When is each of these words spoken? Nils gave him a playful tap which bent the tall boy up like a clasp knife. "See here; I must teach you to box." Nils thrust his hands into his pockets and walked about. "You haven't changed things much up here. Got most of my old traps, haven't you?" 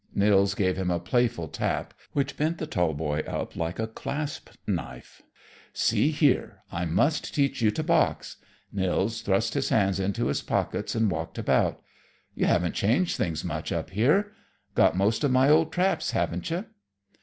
Nils 0.15 0.55
gave 0.55 0.77
him 0.77 0.89
a 0.89 0.99
playful 0.99 1.47
tap 1.47 1.93
which 2.13 2.35
bent 2.35 2.57
the 2.57 2.65
tall 2.65 2.95
boy 2.95 3.19
up 3.19 3.55
like 3.55 3.77
a 3.77 3.85
clasp 3.85 4.49
knife. 4.65 5.21
"See 5.73 6.09
here; 6.09 6.63
I 6.71 6.85
must 6.85 7.35
teach 7.35 7.61
you 7.61 7.69
to 7.69 7.83
box." 7.83 8.37
Nils 8.73 9.21
thrust 9.21 9.53
his 9.53 9.69
hands 9.69 9.99
into 9.99 10.25
his 10.25 10.41
pockets 10.41 10.95
and 10.95 11.11
walked 11.11 11.37
about. 11.37 11.83
"You 12.33 12.47
haven't 12.47 12.73
changed 12.73 13.15
things 13.15 13.43
much 13.45 13.71
up 13.71 13.91
here. 13.91 14.31
Got 14.73 14.97
most 14.97 15.23
of 15.23 15.29
my 15.29 15.49
old 15.49 15.71
traps, 15.71 16.09
haven't 16.09 16.49
you?" 16.49 16.65